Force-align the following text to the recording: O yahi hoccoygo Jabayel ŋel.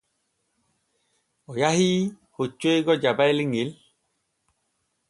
O 1.49 1.53
yahi 1.61 1.89
hoccoygo 2.35 2.93
Jabayel 3.03 3.39
ŋel. 3.51 3.69